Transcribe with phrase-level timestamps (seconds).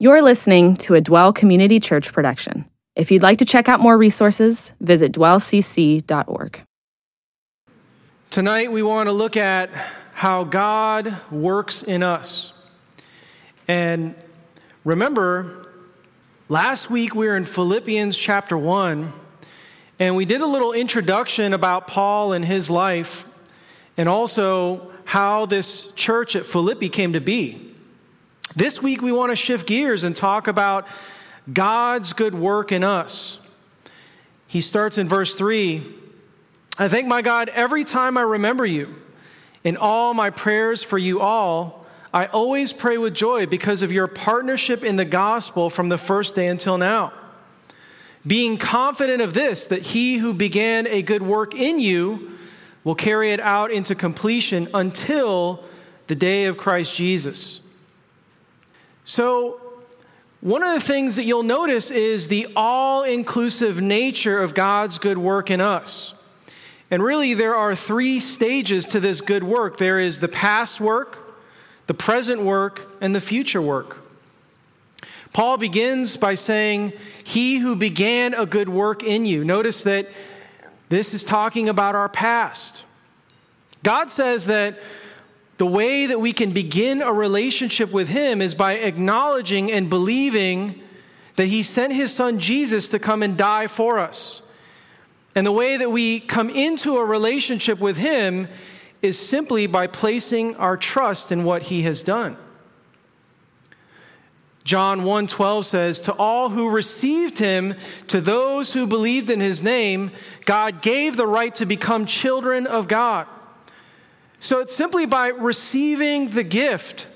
[0.00, 2.66] You're listening to a Dwell Community Church production.
[2.94, 6.62] If you'd like to check out more resources, visit dwellcc.org.
[8.30, 9.70] Tonight, we want to look at
[10.12, 12.52] how God works in us.
[13.66, 14.14] And
[14.84, 15.66] remember,
[16.48, 19.12] last week we were in Philippians chapter 1,
[19.98, 23.26] and we did a little introduction about Paul and his life,
[23.96, 27.67] and also how this church at Philippi came to be.
[28.58, 30.88] This week, we want to shift gears and talk about
[31.52, 33.38] God's good work in us.
[34.48, 35.94] He starts in verse 3
[36.76, 39.00] I thank my God every time I remember you.
[39.62, 44.08] In all my prayers for you all, I always pray with joy because of your
[44.08, 47.12] partnership in the gospel from the first day until now.
[48.26, 52.32] Being confident of this, that he who began a good work in you
[52.82, 55.62] will carry it out into completion until
[56.08, 57.60] the day of Christ Jesus.
[59.08, 59.58] So,
[60.42, 65.16] one of the things that you'll notice is the all inclusive nature of God's good
[65.16, 66.12] work in us.
[66.90, 71.38] And really, there are three stages to this good work there is the past work,
[71.86, 74.04] the present work, and the future work.
[75.32, 76.92] Paul begins by saying,
[77.24, 79.42] He who began a good work in you.
[79.42, 80.06] Notice that
[80.90, 82.82] this is talking about our past.
[83.82, 84.78] God says that
[85.58, 90.80] the way that we can begin a relationship with Him is by acknowledging and believing
[91.34, 94.40] that He sent His Son Jesus to come and die for us.
[95.34, 98.48] And the way that we come into a relationship with Him
[99.02, 102.36] is simply by placing our trust in what He has done.
[104.62, 107.74] John 1:12 says, "To all who received him,
[108.08, 110.10] to those who believed in his name,
[110.44, 113.26] God gave the right to become children of God."
[114.40, 117.08] So it's simply by receiving the gift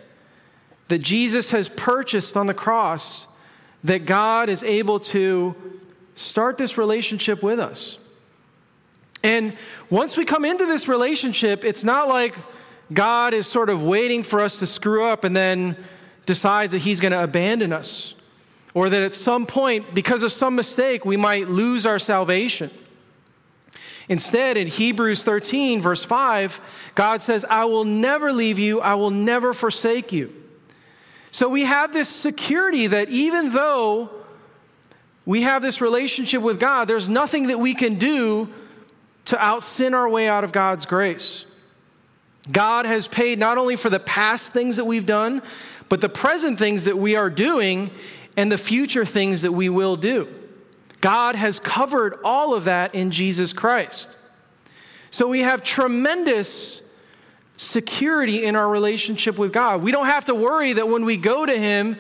[0.89, 3.27] that Jesus has purchased on the cross
[3.85, 5.55] that God is able to
[6.15, 7.99] start this relationship with us.
[9.23, 9.57] And
[9.89, 12.35] once we come into this relationship, it's not like
[12.93, 15.77] God is sort of waiting for us to screw up and then
[16.27, 18.15] decides that he's going to abandon us.
[18.75, 22.71] Or that at some point, because of some mistake, we might lose our salvation.
[24.09, 26.61] Instead, in Hebrews 13, verse 5,
[26.95, 30.35] God says, I will never leave you, I will never forsake you.
[31.31, 34.11] So we have this security that even though
[35.25, 38.53] we have this relationship with God, there's nothing that we can do
[39.27, 41.45] to out sin our way out of God's grace.
[42.51, 45.43] God has paid not only for the past things that we've done,
[45.89, 47.91] but the present things that we are doing
[48.37, 50.29] and the future things that we will do.
[51.03, 54.17] God has covered all of that in Jesus Christ.
[55.11, 56.81] So we have tremendous
[57.57, 59.83] security in our relationship with God.
[59.83, 61.99] We don't have to worry that when we go to Him,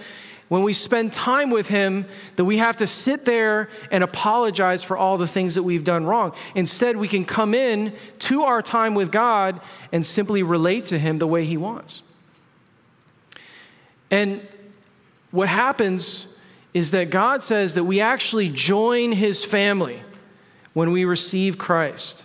[0.48, 4.96] when we spend time with Him, that we have to sit there and apologize for
[4.96, 6.32] all the things that we've done wrong.
[6.54, 11.18] Instead, we can come in to our time with God and simply relate to Him
[11.18, 12.02] the way He wants.
[14.10, 14.46] And
[15.32, 16.26] what happens
[16.74, 20.02] is that God says that we actually join his family
[20.72, 22.24] when we receive Christ.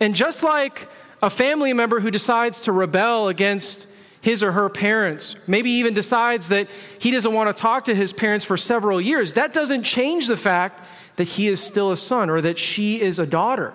[0.00, 0.88] And just like
[1.22, 3.86] a family member who decides to rebel against
[4.20, 6.68] his or her parents, maybe even decides that
[6.98, 10.36] he doesn't want to talk to his parents for several years, that doesn't change the
[10.36, 10.82] fact
[11.16, 13.72] that he is still a son or that she is a daughter.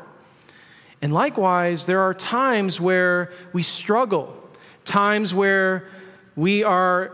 [1.02, 4.38] And likewise, there are times where we struggle,
[4.86, 5.88] times where
[6.36, 7.12] we are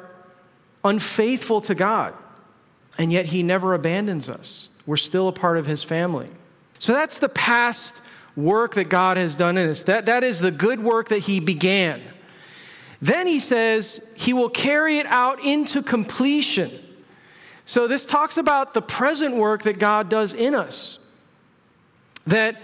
[0.84, 2.14] unfaithful to God
[2.98, 4.70] and yet he never abandons us.
[4.86, 6.30] We're still a part of his family.
[6.80, 8.02] So that's the past
[8.36, 9.84] work that God has done in us.
[9.84, 12.02] That, that is the good work that he began.
[13.02, 16.72] Then he says he will carry it out into completion.
[17.66, 21.00] So this talks about the present work that God does in us.
[22.26, 22.62] That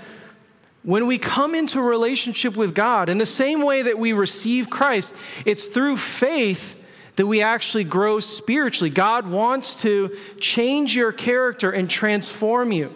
[0.84, 5.14] when we come into relationship with God, in the same way that we receive Christ,
[5.46, 6.78] it's through faith
[7.16, 8.90] that we actually grow spiritually.
[8.90, 12.94] God wants to change your character and transform you.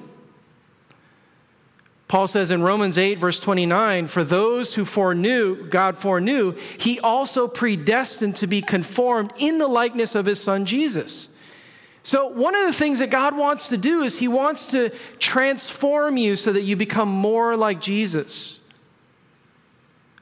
[2.07, 7.47] Paul says in Romans 8, verse 29, for those who foreknew, God foreknew, he also
[7.49, 11.27] predestined to be conformed in the likeness of his son Jesus.
[12.03, 16.15] So, one of the things that God wants to do is he wants to transform
[16.15, 18.61] you so that you become more like Jesus.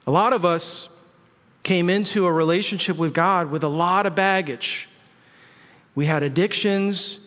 [0.07, 0.89] A lot of us
[1.65, 4.87] came into a relationship with God with a lot of baggage.
[5.95, 7.19] We had addictions,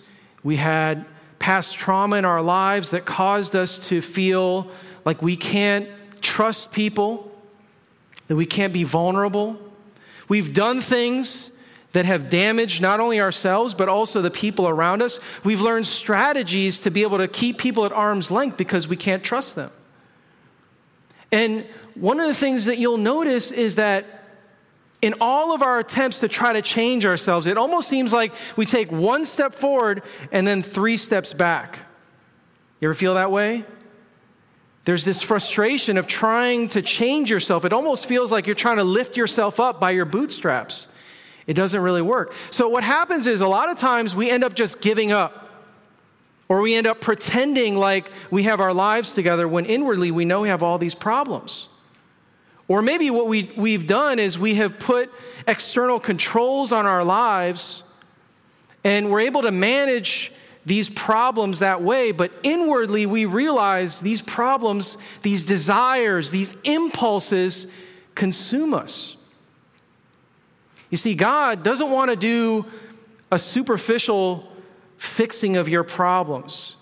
[0.43, 1.05] we had
[1.39, 4.71] past trauma in our lives that caused us to feel
[5.05, 5.89] like we can't
[6.21, 7.31] trust people,
[8.29, 9.59] that we can't be vulnerable.
[10.29, 11.51] We've done things
[11.93, 15.19] that have damaged not only ourselves, but also the people around us.
[15.43, 19.25] We've learned strategies to be able to keep people at arm's length because we can't
[19.25, 19.71] trust them.
[21.33, 24.18] And one of the things that you'll notice is that
[25.01, 28.67] in all of our attempts to try to change ourselves, it almost seems like we
[28.67, 30.03] take one step forward
[30.33, 31.81] and then three steps back.
[32.81, 33.65] You ever feel that way?
[34.85, 37.65] There's this frustration of trying to change yourself.
[37.65, 40.89] It almost feels like you're trying to lift yourself up by your bootstraps.
[41.47, 42.33] It doesn't really work.
[42.51, 45.45] So, what happens is a lot of times we end up just giving up.
[46.49, 50.41] Or we end up pretending like we have our lives together when inwardly we know
[50.41, 51.69] we have all these problems.
[52.69, 55.11] Or maybe what we, we've done is we have put
[55.47, 57.83] external controls on our lives
[58.85, 60.31] and we're able to manage
[60.67, 67.67] these problems that way, but inwardly we realize these problems, these desires, these impulses
[68.15, 69.17] consume us.
[70.91, 72.67] You see, God doesn't want to do
[73.31, 74.51] a superficial
[74.99, 76.77] fixing of your problems,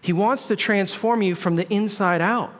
[0.00, 2.52] He wants to transform you from the inside out.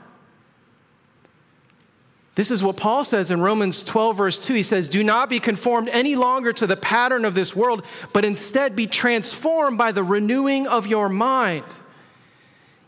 [2.38, 4.54] This is what Paul says in Romans 12, verse 2.
[4.54, 8.24] He says, Do not be conformed any longer to the pattern of this world, but
[8.24, 11.64] instead be transformed by the renewing of your mind.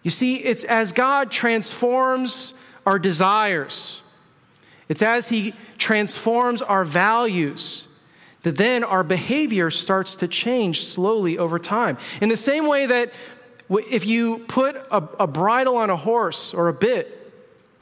[0.04, 2.54] You see, it's as God transforms
[2.86, 4.02] our desires,
[4.88, 7.88] it's as He transforms our values
[8.42, 11.98] that then our behavior starts to change slowly over time.
[12.20, 13.12] In the same way that
[13.68, 17.19] if you put a, a bridle on a horse or a bit,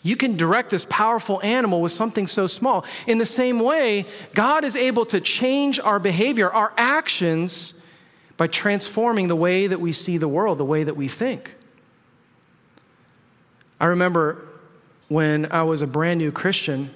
[0.09, 2.87] you can direct this powerful animal with something so small.
[3.07, 7.75] In the same way, God is able to change our behavior, our actions,
[8.39, 11.57] by transforming the way that we see the world, the way that we think.
[13.79, 14.47] I remember
[15.09, 16.91] when I was a brand new Christian,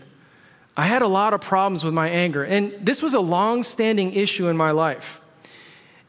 [0.74, 2.44] I had a lot of problems with my anger.
[2.44, 5.20] And this was a long standing issue in my life.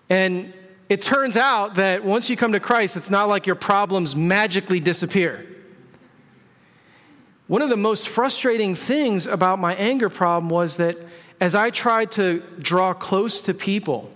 [0.09, 0.53] And
[0.87, 4.79] it turns out that once you come to Christ, it's not like your problems magically
[4.79, 5.52] disappear.
[7.47, 10.97] One of the most frustrating things about my anger problem was that
[11.41, 14.09] as I tried to draw close to people,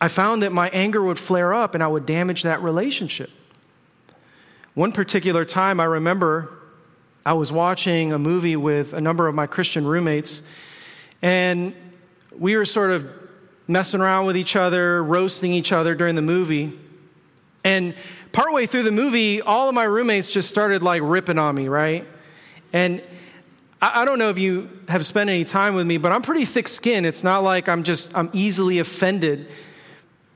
[0.00, 3.30] I found that my anger would flare up and I would damage that relationship.
[4.74, 6.50] One particular time I remember
[7.24, 10.42] I was watching a movie with a number of my Christian roommates,
[11.22, 11.74] and
[12.36, 13.06] we were sort of
[13.66, 16.78] messing around with each other, roasting each other during the movie.
[17.62, 17.94] And
[18.32, 22.06] partway through the movie, all of my roommates just started like ripping on me, right?
[22.74, 23.00] And
[23.80, 26.66] I, don't know if you have spent any time with me, but I'm pretty thick
[26.66, 27.06] skinned.
[27.06, 29.48] It's not like I'm just, I'm easily offended.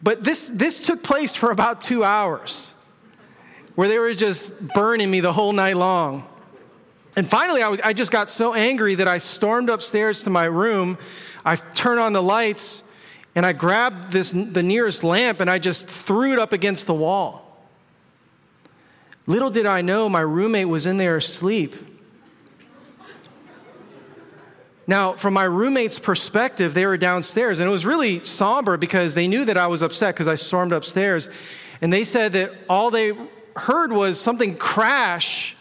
[0.01, 2.73] But this, this took place for about two hours
[3.75, 6.29] where they were just burning me the whole night long.
[7.17, 10.45] And finally, I, was, I just got so angry that I stormed upstairs to my
[10.45, 10.97] room.
[11.45, 12.85] I turned on the lights
[13.35, 16.95] and I grabbed this, the nearest lamp and I just threw it up against the
[16.95, 17.67] wall.
[19.27, 21.75] Little did I know my roommate was in there asleep.
[24.89, 29.29] Now, from my roommate's perspective, they were downstairs, and it was really somber because they
[29.29, 31.29] knew that I was upset because I stormed upstairs.
[31.83, 33.13] And they said that all they
[33.55, 35.55] heard was something crash,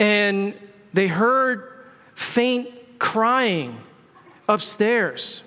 [0.00, 0.54] and
[0.94, 1.70] they heard
[2.14, 3.78] faint crying
[4.48, 5.42] upstairs.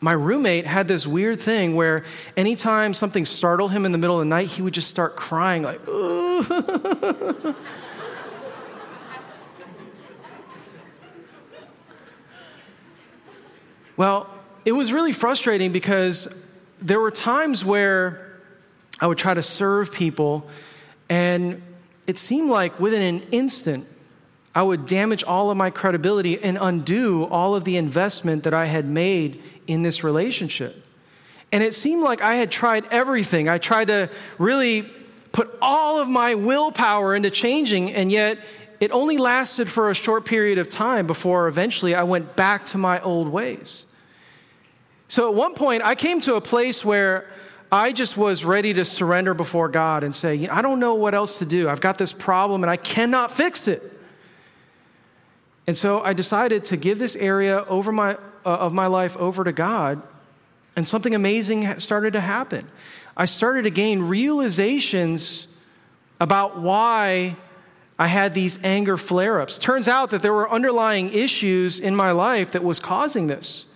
[0.00, 2.04] My roommate had this weird thing where
[2.34, 5.62] anytime something startled him in the middle of the night, he would just start crying,
[5.62, 5.80] like,
[14.00, 14.28] Well,
[14.64, 16.26] it was really frustrating because
[16.80, 18.40] there were times where
[18.98, 20.48] I would try to serve people,
[21.10, 21.60] and
[22.06, 23.86] it seemed like within an instant,
[24.54, 28.64] I would damage all of my credibility and undo all of the investment that I
[28.64, 30.82] had made in this relationship.
[31.52, 33.50] And it seemed like I had tried everything.
[33.50, 34.90] I tried to really
[35.32, 38.38] put all of my willpower into changing, and yet
[38.80, 42.78] it only lasted for a short period of time before eventually I went back to
[42.78, 43.84] my old ways.
[45.10, 47.26] So at one point, I came to a place where
[47.72, 51.38] I just was ready to surrender before God and say, I don't know what else
[51.40, 51.68] to do.
[51.68, 53.82] I've got this problem and I cannot fix it.
[55.66, 59.42] And so I decided to give this area over my, uh, of my life over
[59.42, 60.00] to God,
[60.76, 62.68] and something amazing started to happen.
[63.16, 65.48] I started to gain realizations
[66.20, 67.34] about why
[67.98, 69.58] I had these anger flare ups.
[69.58, 73.66] Turns out that there were underlying issues in my life that was causing this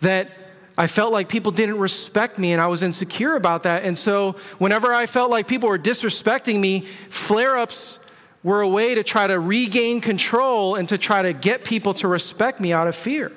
[0.00, 0.30] that
[0.76, 3.84] I felt like people didn't respect me and I was insecure about that.
[3.84, 7.98] And so, whenever I felt like people were disrespecting me, flare ups
[8.44, 12.06] were a way to try to regain control and to try to get people to
[12.06, 13.32] respect me out of fear.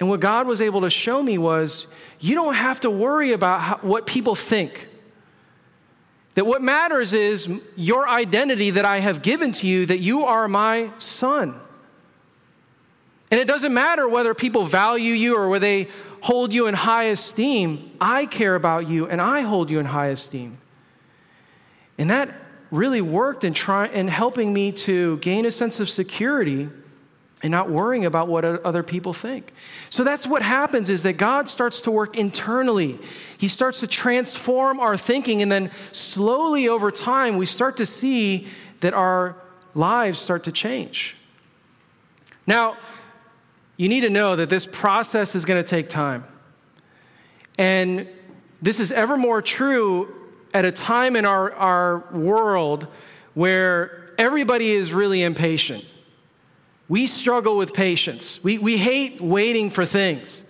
[0.00, 1.86] And what God was able to show me was
[2.18, 4.88] you don't have to worry about how, what people think.
[6.34, 10.46] That what matters is your identity that I have given to you, that you are
[10.46, 11.54] my son.
[13.30, 15.88] And it doesn't matter whether people value you or whether they
[16.22, 17.90] hold you in high esteem.
[18.00, 20.58] I care about you and I hold you in high esteem.
[21.98, 22.34] And that
[22.70, 26.68] really worked in, try, in helping me to gain a sense of security
[27.42, 29.52] and not worrying about what other people think.
[29.90, 32.98] So that's what happens is that God starts to work internally.
[33.36, 38.48] He starts to transform our thinking and then slowly over time we start to see
[38.80, 39.36] that our
[39.74, 41.16] lives start to change.
[42.46, 42.76] Now,
[43.78, 46.24] you need to know that this process is going to take time.
[47.56, 48.06] And
[48.60, 50.14] this is ever more true
[50.52, 52.88] at a time in our, our world
[53.34, 55.84] where everybody is really impatient.
[56.88, 58.42] We struggle with patience.
[58.42, 60.44] We, we hate waiting for things.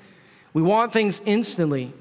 [0.54, 1.92] We want things instantly.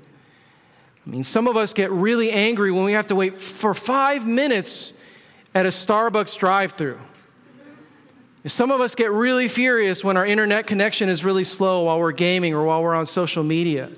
[1.06, 4.26] I mean, some of us get really angry when we have to wait for five
[4.26, 4.94] minutes
[5.54, 7.00] at a Starbucks drive through.
[8.46, 12.14] Some of us get really furious when our internet connection is really slow while we're
[12.14, 13.90] gaming or while we're on social media.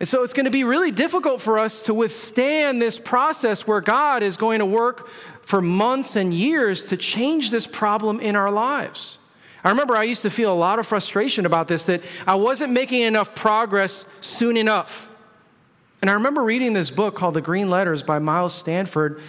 [0.00, 3.80] And so it's going to be really difficult for us to withstand this process where
[3.80, 5.08] God is going to work
[5.42, 9.18] for months and years to change this problem in our lives.
[9.64, 12.72] I remember I used to feel a lot of frustration about this, that I wasn't
[12.72, 15.10] making enough progress soon enough.
[16.00, 19.20] And I remember reading this book called The Green Letters by Miles Stanford.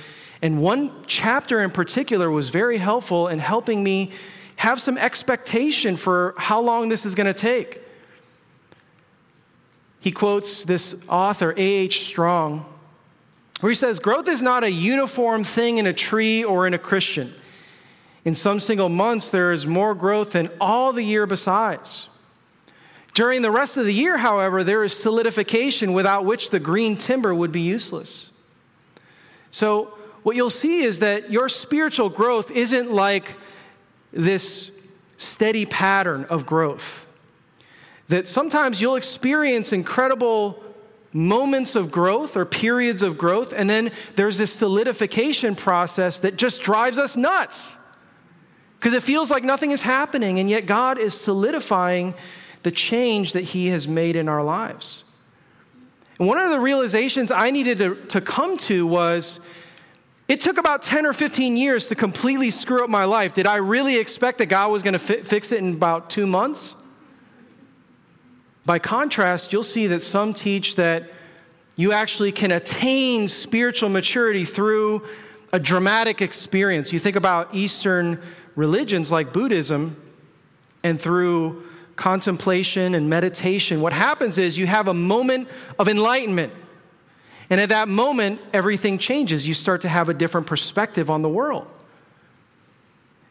[0.41, 4.11] And one chapter in particular was very helpful in helping me
[4.55, 7.81] have some expectation for how long this is going to take.
[9.99, 12.05] He quotes this author, A.H.
[12.07, 12.65] Strong,
[13.59, 16.79] where he says, Growth is not a uniform thing in a tree or in a
[16.79, 17.33] Christian.
[18.23, 22.07] In some single months, there is more growth than all the year besides.
[23.13, 27.33] During the rest of the year, however, there is solidification without which the green timber
[27.33, 28.29] would be useless.
[29.51, 29.97] So,
[30.29, 33.35] what you'll see is that your spiritual growth isn't like
[34.13, 34.69] this
[35.17, 37.07] steady pattern of growth.
[38.09, 40.63] That sometimes you'll experience incredible
[41.11, 46.61] moments of growth or periods of growth, and then there's this solidification process that just
[46.61, 47.75] drives us nuts
[48.77, 52.13] because it feels like nothing is happening, and yet God is solidifying
[52.61, 55.03] the change that He has made in our lives.
[56.19, 59.39] And one of the realizations I needed to, to come to was
[60.29, 63.33] it took about 10 or 15 years to completely screw up my life.
[63.33, 66.27] Did I really expect that God was going to fi- fix it in about two
[66.27, 66.75] months?
[68.63, 71.11] By contrast, you'll see that some teach that
[71.75, 75.07] you actually can attain spiritual maturity through
[75.51, 76.93] a dramatic experience.
[76.93, 78.21] You think about Eastern
[78.55, 79.95] religions like Buddhism,
[80.83, 86.53] and through contemplation and meditation, what happens is you have a moment of enlightenment.
[87.49, 89.47] And at that moment, everything changes.
[89.47, 91.67] You start to have a different perspective on the world.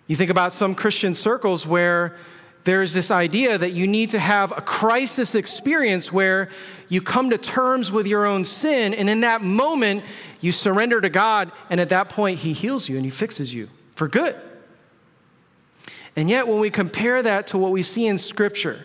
[0.07, 2.17] You think about some Christian circles where
[2.65, 6.51] there's this idea that you need to have a crisis experience where
[6.89, 10.03] you come to terms with your own sin, and in that moment,
[10.41, 13.69] you surrender to God, and at that point, He heals you and He fixes you
[13.95, 14.37] for good.
[16.17, 18.85] And yet, when we compare that to what we see in Scripture,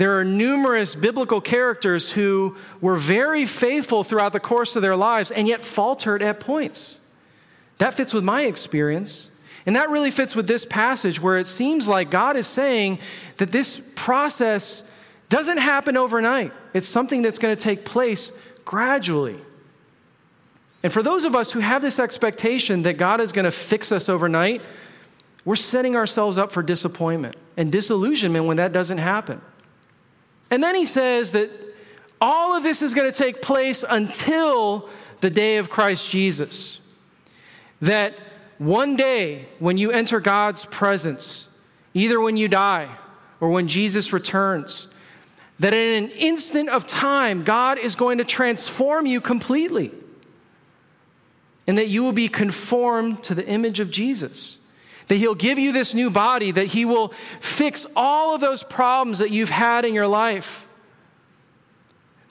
[0.00, 5.30] there are numerous biblical characters who were very faithful throughout the course of their lives
[5.30, 6.98] and yet faltered at points.
[7.76, 9.30] That fits with my experience.
[9.66, 12.98] And that really fits with this passage where it seems like God is saying
[13.36, 14.84] that this process
[15.28, 16.54] doesn't happen overnight.
[16.72, 18.32] It's something that's going to take place
[18.64, 19.38] gradually.
[20.82, 23.92] And for those of us who have this expectation that God is going to fix
[23.92, 24.62] us overnight,
[25.44, 29.42] we're setting ourselves up for disappointment and disillusionment when that doesn't happen.
[30.50, 31.50] And then he says that
[32.20, 34.88] all of this is going to take place until
[35.20, 36.80] the day of Christ Jesus.
[37.80, 38.14] That
[38.58, 41.48] one day when you enter God's presence,
[41.94, 42.94] either when you die
[43.40, 44.88] or when Jesus returns,
[45.58, 49.92] that in an instant of time, God is going to transform you completely.
[51.66, 54.59] And that you will be conformed to the image of Jesus
[55.10, 57.08] that He'll give you this new body, that He will
[57.40, 60.68] fix all of those problems that you've had in your life.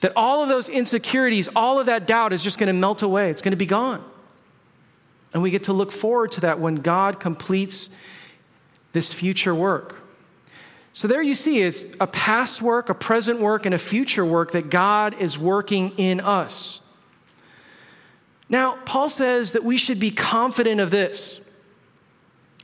[0.00, 3.28] That all of those insecurities, all of that doubt is just going to melt away.
[3.28, 4.02] It's going to be gone.
[5.34, 7.90] And we get to look forward to that when God completes
[8.94, 9.96] this future work.
[10.94, 14.52] So there you see it's a past work, a present work, and a future work
[14.52, 16.80] that God is working in us.
[18.48, 21.39] Now, Paul says that we should be confident of this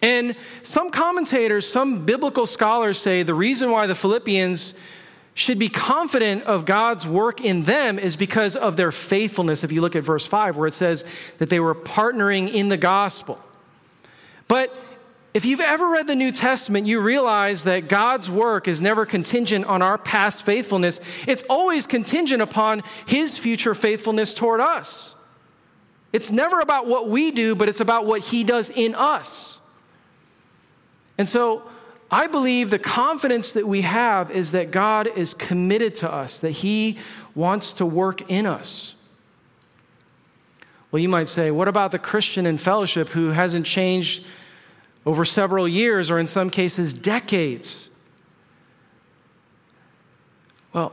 [0.07, 4.73] And some commentators, some biblical scholars say the reason why the Philippians
[5.35, 9.65] should be confident of God's work in them is because of their faithfulness.
[9.65, 11.05] If you look at verse 5, where it says
[11.39, 13.41] that they were partnering in the gospel.
[14.47, 14.73] But
[15.35, 19.65] if you've ever read the New Testament, you realize that God's work is never contingent
[19.65, 21.01] on our past faithfulness.
[21.27, 25.17] It's always contingent upon His future faithfulness toward us.
[26.13, 29.59] It's never about what we do, but it's about what He does in us.
[31.19, 31.69] And so
[32.11, 36.51] I believe the confidence that we have is that God is committed to us, that
[36.51, 36.99] He
[37.35, 38.95] wants to work in us.
[40.91, 44.25] Well, you might say, what about the Christian in fellowship who hasn't changed
[45.05, 47.91] over several years or in some cases decades?
[50.73, 50.93] Well,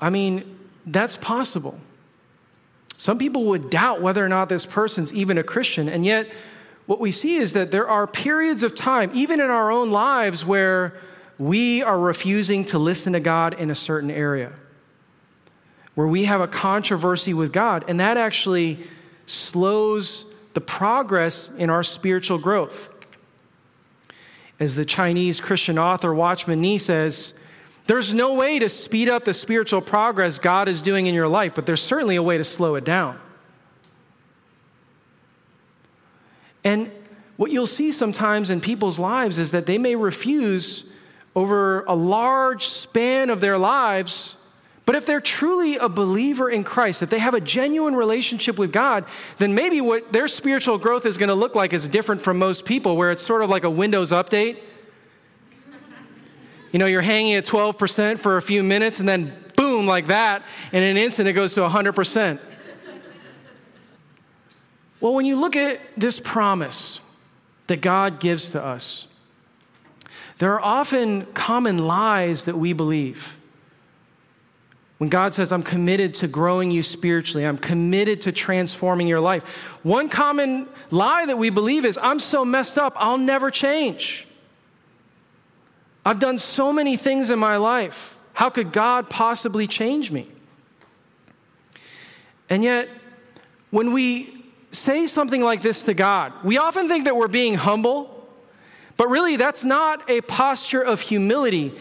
[0.00, 1.78] I mean, that's possible.
[2.96, 6.30] Some people would doubt whether or not this person's even a Christian, and yet
[6.90, 10.44] what we see is that there are periods of time, even in our own lives,
[10.44, 10.92] where
[11.38, 14.50] we are refusing to listen to God in a certain area,
[15.94, 18.80] where we have a controversy with God, and that actually
[19.26, 22.88] slows the progress in our spiritual growth.
[24.58, 27.34] As the Chinese Christian author Watchman Nee says,
[27.86, 31.54] there's no way to speed up the spiritual progress God is doing in your life,
[31.54, 33.16] but there's certainly a way to slow it down.
[36.64, 36.90] And
[37.36, 40.84] what you'll see sometimes in people's lives is that they may refuse
[41.34, 44.36] over a large span of their lives.
[44.84, 48.72] But if they're truly a believer in Christ, if they have a genuine relationship with
[48.72, 49.04] God,
[49.38, 52.64] then maybe what their spiritual growth is going to look like is different from most
[52.64, 54.58] people, where it's sort of like a Windows update.
[56.72, 60.42] You know, you're hanging at 12% for a few minutes, and then boom, like that,
[60.72, 62.38] in an instant it goes to 100%.
[65.00, 67.00] Well, when you look at this promise
[67.66, 69.06] that God gives to us,
[70.38, 73.38] there are often common lies that we believe.
[74.98, 79.42] When God says, I'm committed to growing you spiritually, I'm committed to transforming your life.
[79.82, 84.26] One common lie that we believe is, I'm so messed up, I'll never change.
[86.04, 88.18] I've done so many things in my life.
[88.34, 90.28] How could God possibly change me?
[92.48, 92.88] And yet,
[93.70, 94.39] when we
[94.72, 96.32] say something like this to God.
[96.44, 98.28] We often think that we're being humble,
[98.96, 101.74] but really that's not a posture of humility,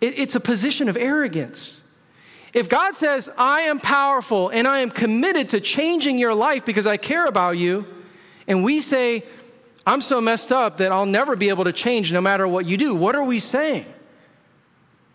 [0.00, 1.82] it, it's a position of arrogance.
[2.54, 6.86] If God says, I am powerful and I am committed to changing your life because
[6.86, 7.84] I care about you,
[8.46, 9.24] and we say,
[9.86, 12.76] I'm so messed up that I'll never be able to change no matter what you
[12.76, 13.86] do, what are we saying?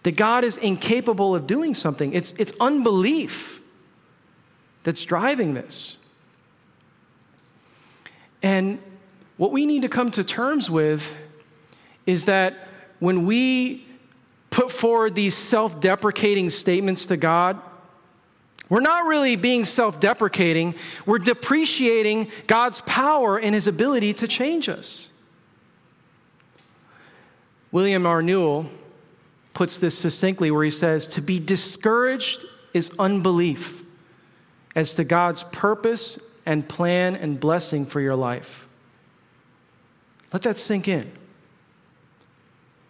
[0.03, 2.13] That God is incapable of doing something.
[2.13, 3.61] It's, it's unbelief
[4.83, 5.97] that's driving this.
[8.43, 8.79] And
[9.37, 11.15] what we need to come to terms with
[12.05, 12.67] is that
[12.99, 13.85] when we
[14.49, 17.59] put forward these self deprecating statements to God,
[18.69, 20.75] we're not really being self deprecating,
[21.05, 25.09] we're depreciating God's power and his ability to change us.
[27.71, 28.21] William R.
[28.21, 28.69] Newell
[29.53, 33.83] puts this succinctly where he says, To be discouraged is unbelief
[34.75, 38.67] as to God's purpose and plan and blessing for your life.
[40.31, 41.11] Let that sink in.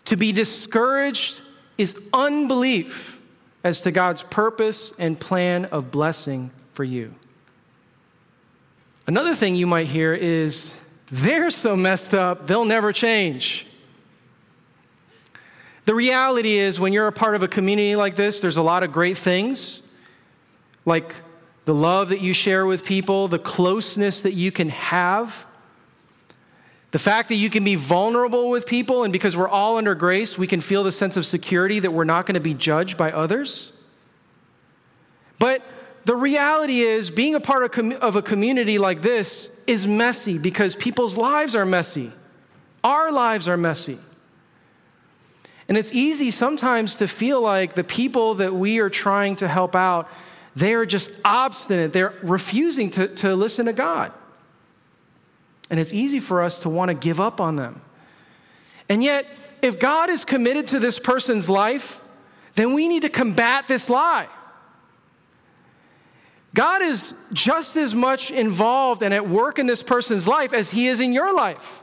[0.05, 1.41] To be discouraged
[1.77, 3.19] is unbelief
[3.63, 7.13] as to God's purpose and plan of blessing for you.
[9.07, 10.75] Another thing you might hear is
[11.07, 13.67] they're so messed up, they'll never change.
[15.85, 18.83] The reality is, when you're a part of a community like this, there's a lot
[18.83, 19.81] of great things,
[20.85, 21.15] like
[21.65, 25.45] the love that you share with people, the closeness that you can have,
[26.91, 30.37] the fact that you can be vulnerable with people, and because we're all under grace,
[30.37, 33.11] we can feel the sense of security that we're not going to be judged by
[33.11, 33.71] others.
[35.39, 35.63] But
[36.05, 40.37] the reality is, being a part of, com- of a community like this is messy
[40.37, 42.11] because people's lives are messy.
[42.83, 43.97] Our lives are messy.
[45.69, 49.75] And it's easy sometimes to feel like the people that we are trying to help
[49.75, 50.09] out
[50.55, 51.93] they are just obstinate.
[51.93, 54.11] They're refusing to, to listen to God.
[55.69, 57.81] And it's easy for us to want to give up on them.
[58.89, 59.25] And yet,
[59.61, 62.01] if God is committed to this person's life,
[62.55, 64.27] then we need to combat this lie.
[66.53, 70.87] God is just as much involved and at work in this person's life as he
[70.87, 71.81] is in your life.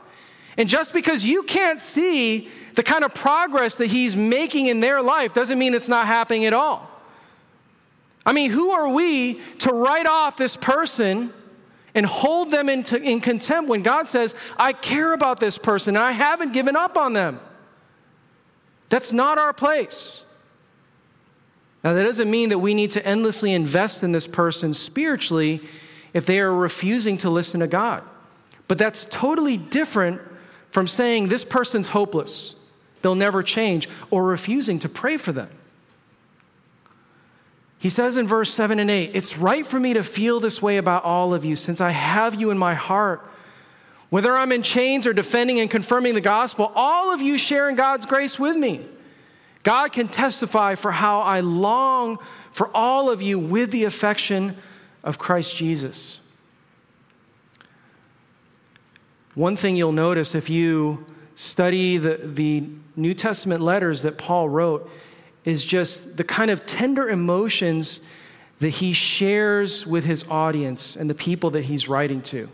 [0.57, 5.01] And just because you can't see the kind of progress that he's making in their
[5.01, 6.90] life doesn't mean it's not happening at all.
[8.25, 11.33] I mean, who are we to write off this person
[11.93, 16.03] and hold them into, in contempt when God says, I care about this person and
[16.03, 17.39] I haven't given up on them.
[18.89, 20.23] That's not our place.
[21.83, 25.61] Now, that doesn't mean that we need to endlessly invest in this person spiritually
[26.13, 28.03] if they are refusing to listen to God.
[28.67, 30.21] But that's totally different
[30.69, 32.55] from saying this person's hopeless,
[33.01, 35.49] they'll never change, or refusing to pray for them.
[37.81, 40.77] He says in verse 7 and 8, It's right for me to feel this way
[40.77, 43.27] about all of you, since I have you in my heart.
[44.11, 47.75] Whether I'm in chains or defending and confirming the gospel, all of you share in
[47.75, 48.85] God's grace with me.
[49.63, 52.19] God can testify for how I long
[52.51, 54.57] for all of you with the affection
[55.03, 56.19] of Christ Jesus.
[59.33, 62.63] One thing you'll notice if you study the, the
[62.95, 64.87] New Testament letters that Paul wrote
[65.45, 68.01] is just the kind of tender emotions
[68.59, 72.47] that he shares with his audience and the people that he's writing to.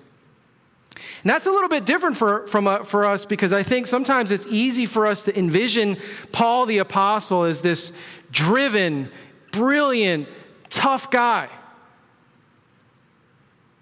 [1.24, 4.32] And that's a little bit different for, from, uh, for us because I think sometimes
[4.32, 5.98] it's easy for us to envision
[6.32, 7.92] Paul the Apostle as this
[8.32, 9.12] driven,
[9.52, 10.28] brilliant,
[10.70, 11.50] tough guy,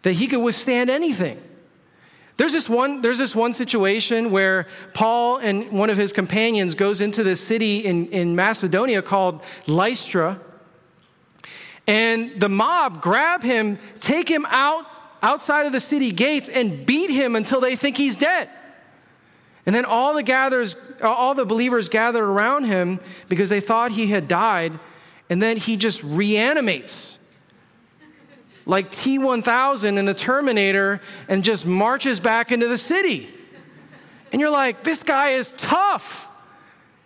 [0.01, 1.41] that he could withstand anything.
[2.37, 6.99] There's this one, there's this one situation where Paul and one of his companions goes
[6.99, 10.39] into this city in, in Macedonia called Lystra.
[11.87, 14.85] And the mob grab him, take him out
[15.23, 18.49] outside of the city gates, and beat him until they think he's dead.
[19.65, 24.07] And then all the gathers, all the believers gathered around him because they thought he
[24.07, 24.77] had died.
[25.29, 27.14] And then he just reanimates
[28.65, 33.29] like T 1000 in the Terminator and just marches back into the city.
[34.31, 36.27] And you're like, this guy is tough.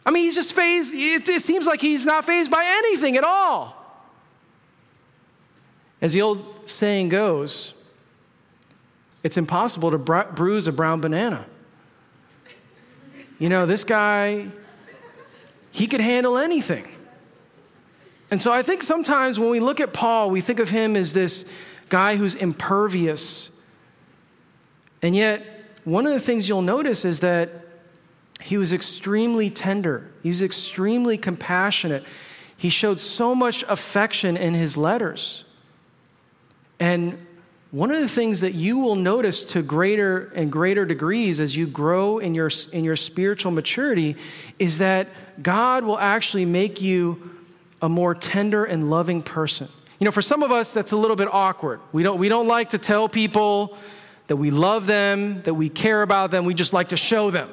[0.06, 3.24] I mean, he's just fazed, it, it seems like he's not fazed by anything at
[3.24, 3.76] all.
[6.02, 7.74] As the old saying goes,
[9.22, 11.46] it's impossible to bru- bruise a brown banana.
[13.38, 14.48] You know, this guy,
[15.72, 16.88] he could handle anything.
[18.32, 21.14] And so I think sometimes when we look at Paul, we think of him as
[21.14, 21.46] this
[21.90, 23.50] guy who's impervious.
[25.02, 25.46] And yet,
[25.84, 27.50] one of the things you'll notice is that
[28.42, 32.04] he was extremely tender, he was extremely compassionate.
[32.56, 35.46] He showed so much affection in his letters.
[36.78, 37.26] And
[37.72, 41.68] one of the things that you will notice to greater and greater degrees as you
[41.68, 44.18] grow in your, in your spiritual maturity
[44.58, 45.08] is that
[45.42, 47.29] God will actually make you
[47.82, 49.70] a more tender and loving person.
[50.00, 51.82] You know, for some of us, that's a little bit awkward.
[51.92, 53.78] We don't, we don't like to tell people
[54.28, 56.46] that we love them, that we care about them.
[56.46, 57.50] We just like to show them.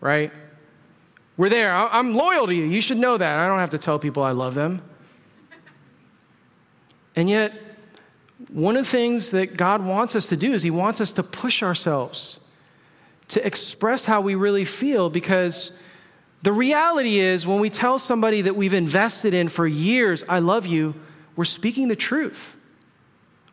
[0.00, 0.32] Right?
[1.36, 1.74] We're there.
[1.74, 2.64] I'm loyal to you.
[2.64, 3.38] You should know that.
[3.38, 4.82] I don't have to tell people I love them.
[7.14, 7.54] And yet,
[8.48, 11.22] one of the things that God wants us to do is He wants us to
[11.22, 12.38] push ourselves
[13.28, 15.72] to express how we really feel because
[16.46, 20.64] the reality is, when we tell somebody that we've invested in for years, I love
[20.64, 20.94] you,
[21.34, 22.54] we're speaking the truth.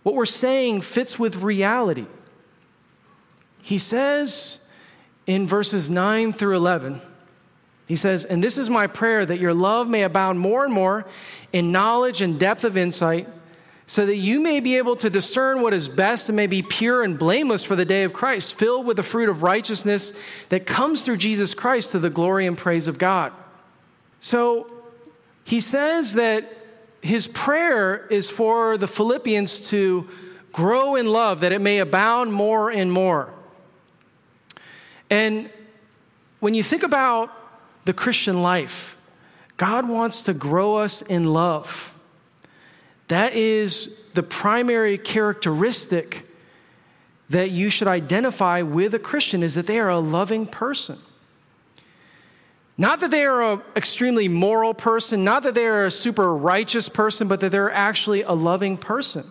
[0.03, 2.05] What we're saying fits with reality.
[3.63, 4.59] He says
[5.25, 7.01] in verses 9 through 11,
[7.87, 11.07] he says, And this is my prayer that your love may abound more and more
[11.51, 13.27] in knowledge and depth of insight
[13.85, 17.03] so that you may be able to discern what is best and may be pure
[17.03, 20.13] and blameless for the day of Christ, filled with the fruit of righteousness
[20.49, 23.33] that comes through Jesus Christ to the glory and praise of God.
[24.19, 24.71] So
[25.43, 26.49] he says that
[27.01, 30.07] his prayer is for the Philippians to
[30.53, 33.33] grow in love, that it may abound more and more.
[35.09, 35.49] And
[36.39, 37.31] when you think about
[37.85, 38.97] the Christian life,
[39.57, 41.92] God wants to grow us in love.
[43.13, 46.25] That is the primary characteristic
[47.29, 50.97] that you should identify with a Christian is that they are a loving person.
[52.75, 56.89] Not that they are an extremely moral person, not that they are a super righteous
[56.89, 59.29] person, but that they're actually a loving person.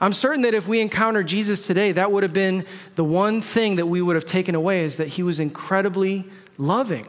[0.00, 3.74] I'm certain that if we encountered Jesus today, that would have been the one thing
[3.76, 6.24] that we would have taken away is that he was incredibly
[6.56, 7.08] loving.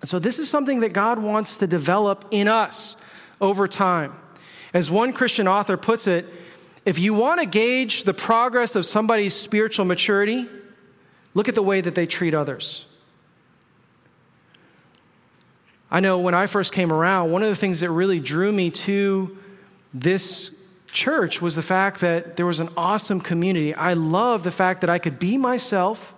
[0.00, 2.96] And so, this is something that God wants to develop in us
[3.40, 4.16] over time.
[4.74, 6.26] As one Christian author puts it,
[6.84, 10.48] if you want to gauge the progress of somebody's spiritual maturity,
[11.34, 12.86] look at the way that they treat others.
[15.90, 18.70] I know when I first came around, one of the things that really drew me
[18.70, 19.36] to
[19.92, 20.50] this
[20.90, 23.74] church was the fact that there was an awesome community.
[23.74, 26.14] I love the fact that I could be myself,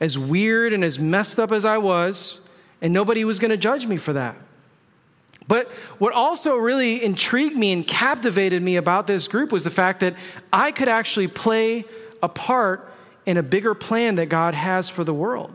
[0.00, 2.40] as weird and as messed up as I was,
[2.82, 4.36] and nobody was going to judge me for that.
[5.48, 10.00] But what also really intrigued me and captivated me about this group was the fact
[10.00, 10.16] that
[10.52, 11.84] I could actually play
[12.22, 12.92] a part
[13.26, 15.54] in a bigger plan that God has for the world.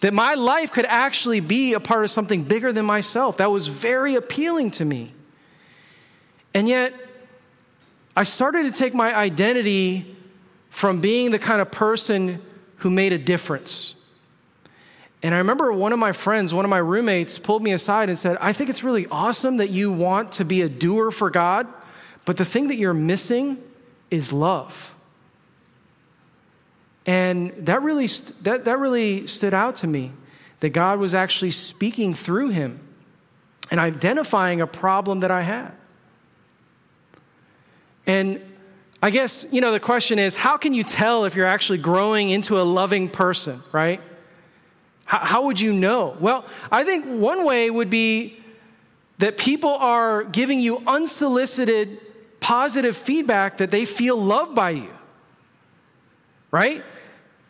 [0.00, 3.36] That my life could actually be a part of something bigger than myself.
[3.36, 5.12] That was very appealing to me.
[6.54, 6.94] And yet,
[8.16, 10.16] I started to take my identity
[10.70, 12.42] from being the kind of person
[12.78, 13.94] who made a difference.
[15.22, 18.18] And I remember one of my friends, one of my roommates, pulled me aside and
[18.18, 21.68] said, I think it's really awesome that you want to be a doer for God,
[22.24, 23.62] but the thing that you're missing
[24.10, 24.94] is love.
[27.06, 28.08] And that really,
[28.42, 30.12] that, that really stood out to me
[30.60, 32.80] that God was actually speaking through him
[33.70, 35.72] and identifying a problem that I had.
[38.06, 38.40] And
[39.02, 42.30] I guess, you know, the question is how can you tell if you're actually growing
[42.30, 44.00] into a loving person, right?
[45.04, 46.16] How, how would you know?
[46.20, 48.38] Well, I think one way would be
[49.18, 52.00] that people are giving you unsolicited
[52.40, 54.90] positive feedback that they feel loved by you,
[56.50, 56.82] right?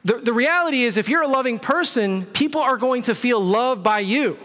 [0.05, 3.83] The, the reality is, if you're a loving person, people are going to feel loved
[3.83, 4.39] by you.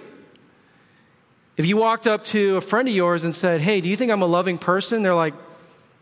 [1.58, 4.12] If you walked up to a friend of yours and said, Hey, do you think
[4.12, 5.02] I'm a loving person?
[5.02, 5.34] They're like,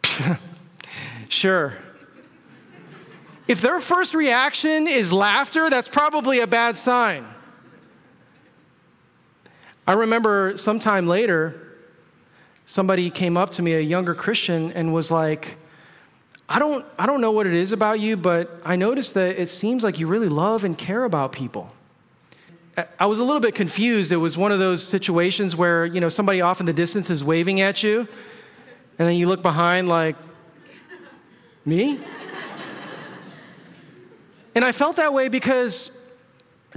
[1.30, 1.74] Sure.
[3.48, 7.28] If their first reaction is laughter, that's probably a bad sign.
[9.88, 11.78] I remember sometime later,
[12.66, 15.58] somebody came up to me, a younger Christian, and was like,
[16.50, 19.50] I don't, I don't know what it is about you, but I noticed that it
[19.50, 21.72] seems like you really love and care about people.
[23.00, 24.12] I was a little bit confused.
[24.12, 27.24] It was one of those situations where, you know, somebody off in the distance is
[27.24, 28.08] waving at you,
[28.98, 30.16] and then you look behind like,
[31.64, 32.00] me?
[34.56, 35.92] And I felt that way because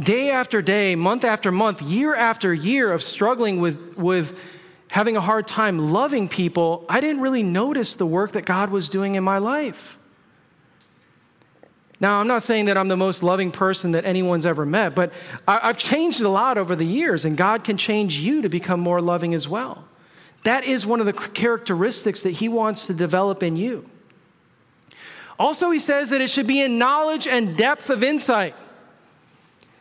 [0.01, 4.39] day after day, month after month, year after year of struggling with, with
[4.91, 8.91] having a hard time loving people, I didn't really notice the work that God was
[8.91, 9.99] doing in my life.
[12.01, 15.13] Now, I'm not saying that I'm the most loving person that anyone's ever met, but
[15.49, 19.01] I've changed a lot over the years, and God can change you to become more
[19.01, 19.85] loving as well.
[20.45, 23.89] That is one of the characteristics that He wants to develop in you.
[25.39, 28.55] Also, he says that it should be in knowledge and depth of insight.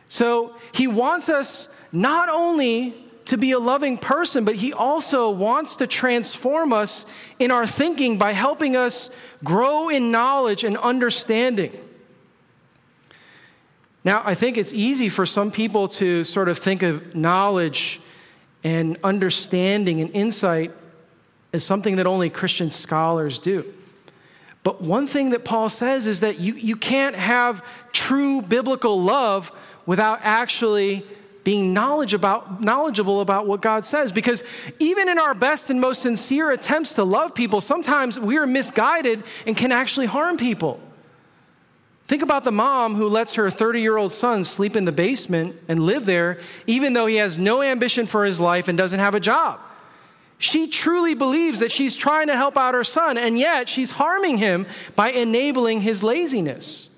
[0.08, 2.94] So he wants us not only
[3.26, 7.04] to be a loving person, but he also wants to transform us
[7.38, 9.10] in our thinking by helping us
[9.44, 11.72] grow in knowledge and understanding.
[14.04, 18.00] Now, I think it's easy for some people to sort of think of knowledge
[18.64, 20.72] and understanding and insight
[21.52, 23.74] as something that only Christian scholars do.
[24.68, 29.50] But one thing that Paul says is that you, you can't have true biblical love
[29.86, 31.06] without actually
[31.42, 34.12] being knowledge about, knowledgeable about what God says.
[34.12, 34.44] Because
[34.78, 39.24] even in our best and most sincere attempts to love people, sometimes we are misguided
[39.46, 40.78] and can actually harm people.
[42.06, 45.56] Think about the mom who lets her 30 year old son sleep in the basement
[45.66, 49.14] and live there, even though he has no ambition for his life and doesn't have
[49.14, 49.60] a job.
[50.38, 54.38] She truly believes that she's trying to help out her son, and yet she's harming
[54.38, 56.88] him by enabling his laziness.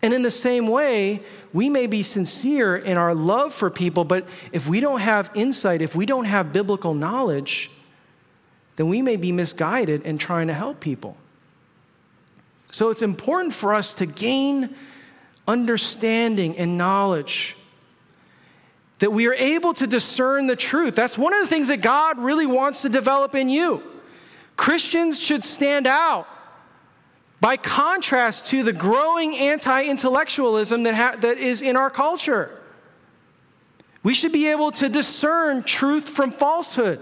[0.00, 4.28] And in the same way, we may be sincere in our love for people, but
[4.52, 7.70] if we don't have insight, if we don't have biblical knowledge,
[8.76, 11.16] then we may be misguided in trying to help people.
[12.70, 14.76] So it's important for us to gain
[15.48, 17.55] understanding and knowledge
[18.98, 20.94] that we are able to discern the truth.
[20.94, 23.82] That's one of the things that God really wants to develop in you.
[24.56, 26.26] Christians should stand out
[27.40, 32.62] by contrast to the growing anti intellectualism that, ha- that is in our culture.
[34.02, 37.00] We should be able to discern truth from falsehood.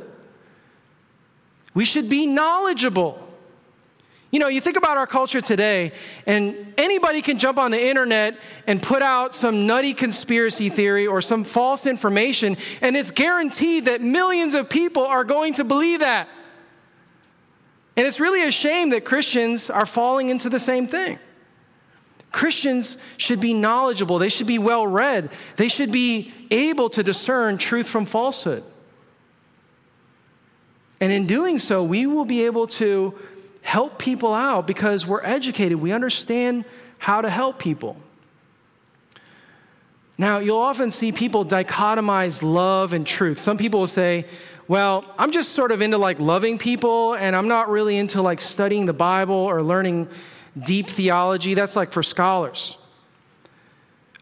[1.74, 3.20] We should be knowledgeable.
[4.34, 5.92] You know, you think about our culture today,
[6.26, 11.20] and anybody can jump on the internet and put out some nutty conspiracy theory or
[11.20, 16.28] some false information, and it's guaranteed that millions of people are going to believe that.
[17.96, 21.20] And it's really a shame that Christians are falling into the same thing.
[22.32, 27.56] Christians should be knowledgeable, they should be well read, they should be able to discern
[27.56, 28.64] truth from falsehood.
[31.00, 33.14] And in doing so, we will be able to
[33.64, 36.64] help people out because we're educated, we understand
[36.98, 37.96] how to help people.
[40.16, 43.38] Now, you'll often see people dichotomize love and truth.
[43.38, 44.26] Some people will say,
[44.68, 48.40] well, I'm just sort of into like loving people and I'm not really into like
[48.40, 50.08] studying the Bible or learning
[50.62, 51.54] deep theology.
[51.54, 52.76] That's like for scholars.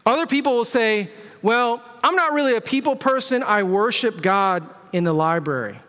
[0.05, 3.43] Other people will say, well, I'm not really a people person.
[3.43, 5.79] I worship God in the library.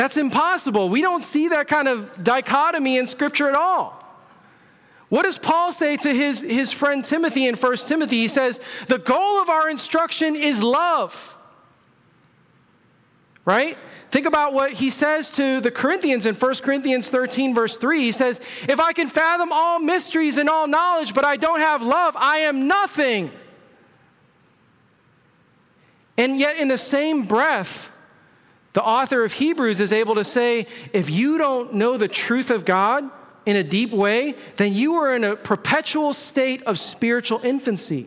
[0.00, 0.88] That's impossible.
[0.88, 4.02] We don't see that kind of dichotomy in Scripture at all.
[5.10, 8.16] What does Paul say to his, his friend Timothy in 1 Timothy?
[8.16, 11.36] He says, The goal of our instruction is love.
[13.44, 13.76] Right?
[14.10, 18.00] Think about what he says to the Corinthians in 1 Corinthians 13, verse 3.
[18.00, 21.82] He says, If I can fathom all mysteries and all knowledge, but I don't have
[21.82, 23.30] love, I am nothing.
[26.16, 27.90] And yet, in the same breath,
[28.72, 32.64] the author of Hebrews is able to say, If you don't know the truth of
[32.64, 33.08] God
[33.46, 38.06] in a deep way, then you are in a perpetual state of spiritual infancy.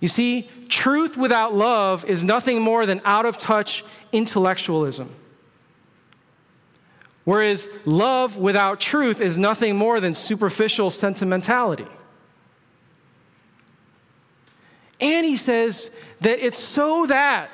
[0.00, 3.82] You see, truth without love is nothing more than out of touch
[4.12, 5.14] intellectualism.
[7.24, 11.86] Whereas love without truth is nothing more than superficial sentimentality.
[15.00, 17.50] And he says that it's so that,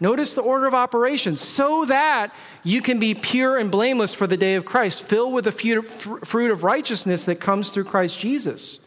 [0.00, 2.32] notice the order of operations, so that
[2.62, 6.50] you can be pure and blameless for the day of Christ, filled with the fruit
[6.50, 8.78] of righteousness that comes through Christ Jesus.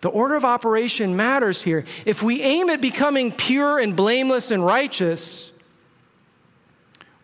[0.00, 1.84] The order of operation matters here.
[2.06, 5.50] If we aim at becoming pure and blameless and righteous,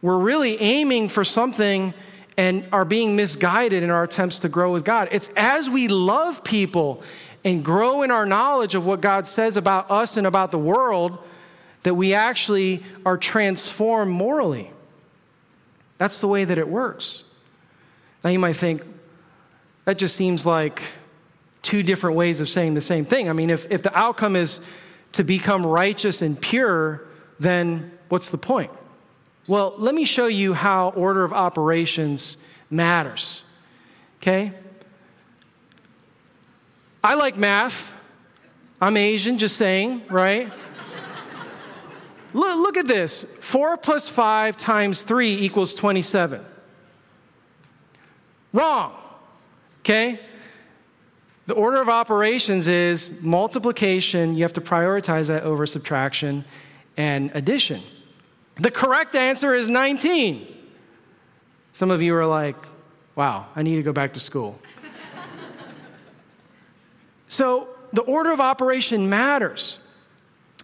[0.03, 1.95] we're really aiming for something
[2.37, 5.09] and are being misguided in our attempts to grow with God.
[5.13, 7.03] It's as we love people
[7.45, 11.19] and grow in our knowledge of what God says about us and about the world
[11.85, 14.71] that we actually are transformed morally.
[15.97, 17.25] That's the way that it works.
[18.25, 18.83] Now you might think,
[19.85, 20.83] that just seems like
[21.63, 23.29] two different ways of saying the same thing.
[23.29, 24.61] I mean, if, if the outcome is
[25.13, 27.07] to become righteous and pure,
[27.39, 28.71] then what's the point?
[29.47, 32.39] Well, let me show you how order of operations
[32.71, 33.45] matters.
[34.23, 34.53] Okay?
[37.03, 37.93] I like math.
[38.81, 40.51] I'm Asian, just saying, right?
[42.35, 46.45] Look, look at this 4 plus 5 times 3 equals 27.
[48.53, 48.93] Wrong.
[49.81, 50.21] Okay?
[51.47, 56.45] The order of operations is multiplication, you have to prioritize that over subtraction
[56.97, 57.83] and addition.
[58.57, 60.47] The correct answer is 19.
[61.73, 62.57] Some of you are like,
[63.17, 64.59] wow, I need to go back to school.
[67.29, 69.81] so the order of operation matters.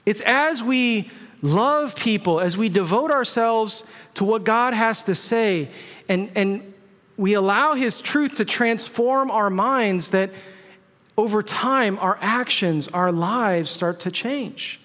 [0.06, 1.10] It's as we
[1.42, 5.70] love people, as we devote ourselves to what God has to say,
[6.08, 6.74] and, and
[7.16, 10.30] we allow His truth to transform our minds that
[11.16, 14.80] over time, our actions, our lives start to change.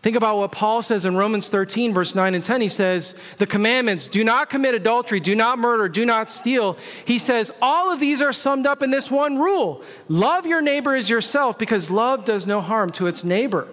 [0.00, 2.60] Think about what Paul says in Romans 13, verse 9 and 10.
[2.60, 6.78] He says, The commandments do not commit adultery, do not murder, do not steal.
[7.04, 10.94] He says, All of these are summed up in this one rule love your neighbor
[10.94, 13.68] as yourself, because love does no harm to its neighbor.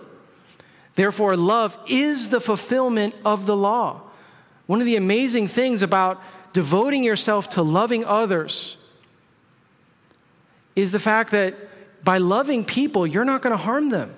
[0.95, 4.01] Therefore, love is the fulfillment of the law.
[4.65, 6.21] One of the amazing things about
[6.53, 8.77] devoting yourself to loving others
[10.75, 11.55] is the fact that
[12.03, 14.15] by loving people, you're not going to harm them.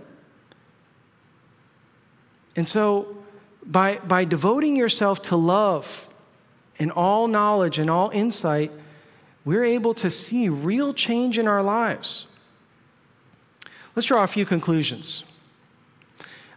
[2.55, 3.17] And so,
[3.65, 6.09] by, by devoting yourself to love
[6.79, 8.71] and all knowledge and all insight,
[9.45, 12.27] we're able to see real change in our lives.
[13.95, 15.23] Let's draw a few conclusions.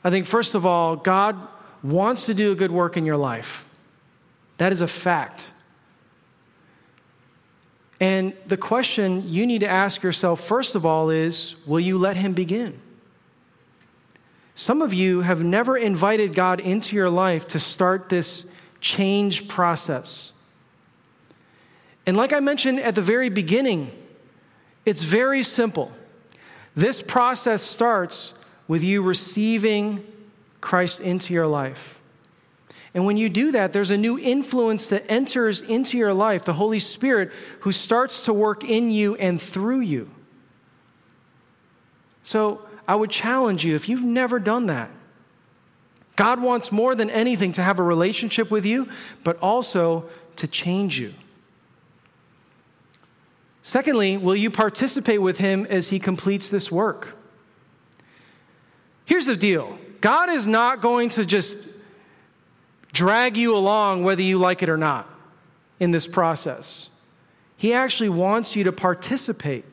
[0.03, 1.37] I think, first of all, God
[1.83, 3.65] wants to do a good work in your life.
[4.59, 5.51] That is a fact.
[8.01, 12.17] And the question you need to ask yourself, first of all, is will you let
[12.17, 12.81] Him begin?
[14.55, 18.47] Some of you have never invited God into your life to start this
[18.81, 20.33] change process.
[22.07, 23.91] And like I mentioned at the very beginning,
[24.85, 25.93] it's very simple.
[26.75, 28.33] This process starts
[28.71, 30.01] with you receiving
[30.61, 32.01] Christ into your life.
[32.95, 36.53] And when you do that, there's a new influence that enters into your life, the
[36.53, 40.09] Holy Spirit, who starts to work in you and through you.
[42.23, 44.89] So I would challenge you if you've never done that.
[46.15, 48.89] God wants more than anything to have a relationship with you,
[49.25, 51.13] but also to change you.
[53.63, 57.17] Secondly, will you participate with Him as He completes this work?
[59.11, 61.59] Here's the deal God is not going to just
[62.93, 65.11] drag you along whether you like it or not
[65.81, 66.91] in this process.
[67.57, 69.65] He actually wants you to participate.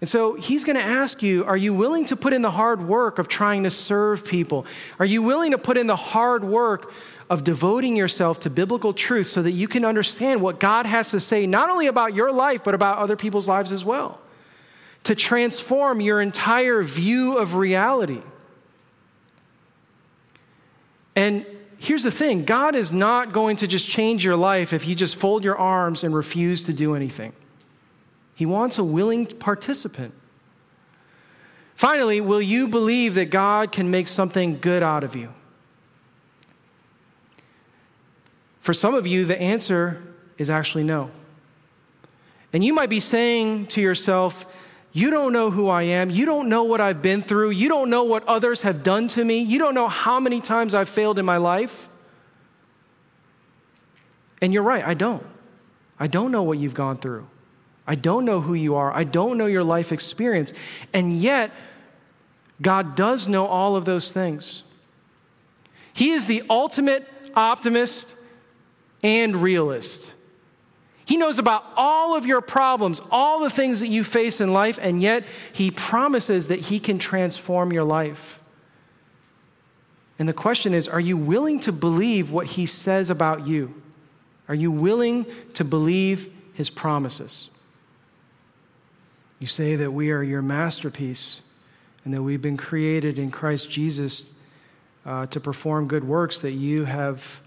[0.00, 2.80] And so he's going to ask you Are you willing to put in the hard
[2.88, 4.64] work of trying to serve people?
[4.98, 6.94] Are you willing to put in the hard work
[7.28, 11.20] of devoting yourself to biblical truth so that you can understand what God has to
[11.20, 14.18] say, not only about your life, but about other people's lives as well?
[15.04, 18.22] To transform your entire view of reality.
[21.16, 21.44] And
[21.78, 25.16] here's the thing God is not going to just change your life if you just
[25.16, 27.32] fold your arms and refuse to do anything.
[28.34, 30.14] He wants a willing participant.
[31.74, 35.32] Finally, will you believe that God can make something good out of you?
[38.60, 40.02] For some of you, the answer
[40.36, 41.10] is actually no.
[42.52, 44.44] And you might be saying to yourself,
[44.92, 46.10] You don't know who I am.
[46.10, 47.50] You don't know what I've been through.
[47.50, 49.38] You don't know what others have done to me.
[49.38, 51.88] You don't know how many times I've failed in my life.
[54.42, 55.24] And you're right, I don't.
[55.98, 57.26] I don't know what you've gone through.
[57.86, 58.92] I don't know who you are.
[58.92, 60.52] I don't know your life experience.
[60.92, 61.50] And yet,
[62.62, 64.62] God does know all of those things.
[65.92, 68.14] He is the ultimate optimist
[69.02, 70.14] and realist.
[71.10, 74.78] He knows about all of your problems, all the things that you face in life,
[74.80, 78.40] and yet He promises that He can transform your life.
[80.20, 83.82] And the question is are you willing to believe what He says about you?
[84.46, 87.48] Are you willing to believe His promises?
[89.40, 91.40] You say that we are your masterpiece
[92.04, 94.32] and that we've been created in Christ Jesus
[95.04, 97.40] uh, to perform good works that you have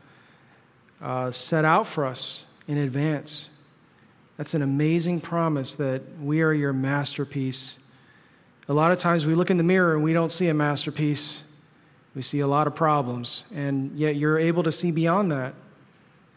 [1.02, 3.48] uh, set out for us in advance.
[4.44, 7.80] That's an amazing promise that we are your masterpiece.
[8.68, 11.44] A lot of times we look in the mirror and we don't see a masterpiece.
[12.14, 15.54] We see a lot of problems, and yet you're able to see beyond that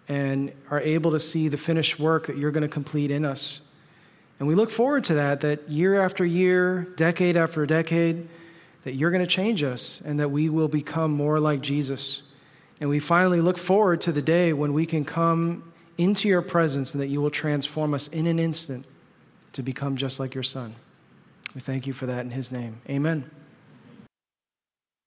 [0.09, 3.61] and are able to see the finished work that you're going to complete in us.
[4.39, 8.29] And we look forward to that, that year after year, decade after decade,
[8.85, 12.23] that you're going to change us and that we will become more like Jesus.
[12.81, 16.93] And we finally look forward to the day when we can come into your presence
[16.93, 18.87] and that you will transform us in an instant
[19.53, 20.75] to become just like your Son.
[21.55, 22.83] We thank you for that in His name.
[22.89, 23.31] Amen.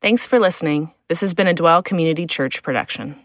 [0.01, 0.93] Thanks for listening.
[1.09, 3.19] This has been a Dwell Community Church production.